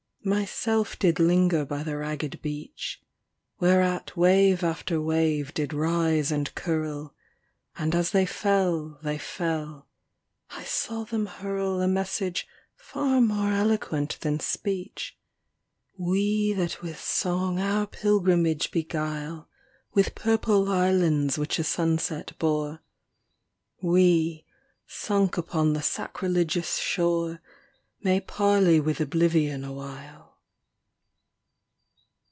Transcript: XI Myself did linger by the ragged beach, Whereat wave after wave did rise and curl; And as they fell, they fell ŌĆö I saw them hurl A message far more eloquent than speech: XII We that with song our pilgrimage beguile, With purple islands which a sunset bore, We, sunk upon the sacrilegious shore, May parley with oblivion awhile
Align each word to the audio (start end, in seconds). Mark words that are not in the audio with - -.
XI 0.23 0.29
Myself 0.29 0.99
did 0.99 1.19
linger 1.19 1.65
by 1.65 1.81
the 1.81 1.97
ragged 1.97 2.43
beach, 2.43 3.01
Whereat 3.59 4.15
wave 4.15 4.63
after 4.63 5.01
wave 5.01 5.51
did 5.51 5.73
rise 5.73 6.31
and 6.31 6.53
curl; 6.53 7.15
And 7.75 7.95
as 7.95 8.11
they 8.11 8.27
fell, 8.27 8.99
they 9.01 9.17
fell 9.17 9.87
ŌĆö 10.51 10.59
I 10.59 10.63
saw 10.63 11.05
them 11.05 11.25
hurl 11.25 11.81
A 11.81 11.87
message 11.87 12.47
far 12.75 13.19
more 13.19 13.51
eloquent 13.51 14.19
than 14.21 14.39
speech: 14.39 15.17
XII 15.17 15.93
We 16.03 16.53
that 16.53 16.83
with 16.83 16.99
song 17.03 17.57
our 17.59 17.87
pilgrimage 17.87 18.69
beguile, 18.69 19.49
With 19.95 20.13
purple 20.13 20.69
islands 20.69 21.39
which 21.39 21.57
a 21.57 21.63
sunset 21.63 22.33
bore, 22.37 22.83
We, 23.81 24.45
sunk 24.85 25.39
upon 25.39 25.73
the 25.73 25.81
sacrilegious 25.81 26.75
shore, 26.77 27.41
May 28.03 28.19
parley 28.19 28.79
with 28.79 28.99
oblivion 28.99 29.63
awhile 29.63 30.29